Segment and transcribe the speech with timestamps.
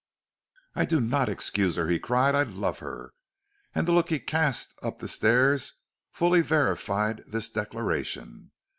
[0.73, 3.13] "I do not excuse her," he cried, "I love her."
[3.75, 5.73] And the look he cast up the stairs
[6.11, 8.49] fully verified this declaration.